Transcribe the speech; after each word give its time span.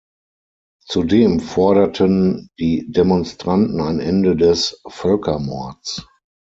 Zudem 0.87 1.39
forderten 1.39 2.49
die 2.57 2.87
Demonstranten 2.89 3.79
ein 3.81 3.99
Ende 3.99 4.35
des 4.35 4.81
„Völkermords“. 4.87 6.07